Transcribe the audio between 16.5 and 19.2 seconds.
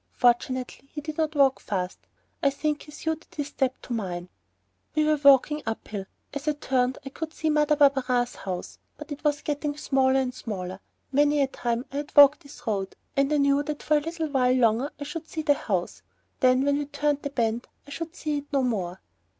when we turned the bend, I should see it no more.